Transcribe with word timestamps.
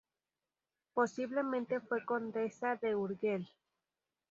Posiblemente 0.95 1.79
fue 1.79 2.03
condesa 2.03 2.75
de 2.75 2.95
Urgell. 2.95 3.47